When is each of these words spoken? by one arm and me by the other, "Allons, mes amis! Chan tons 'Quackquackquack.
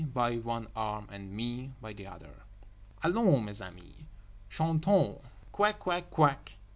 by 0.13 0.37
one 0.37 0.65
arm 0.75 1.07
and 1.11 1.31
me 1.31 1.69
by 1.79 1.93
the 1.93 2.07
other, 2.07 2.41
"Allons, 3.03 3.39
mes 3.45 3.61
amis! 3.61 4.01
Chan 4.49 4.79
tons 4.79 5.19
'Quackquackquack. 5.53 6.53